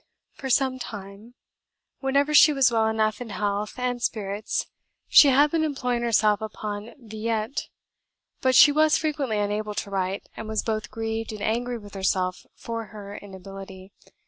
[0.33, 1.35] For some time,
[1.99, 4.65] whenever she was well enough in health and spirits,
[5.07, 7.69] she had been employing herself upon Villette;
[8.41, 12.47] but she was frequently unable to write, and was both grieved and angry with herself
[12.55, 13.93] for her inability.